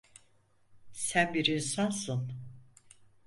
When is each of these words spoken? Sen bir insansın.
Sen 0.91 1.33
bir 1.33 1.45
insansın. 1.45 2.31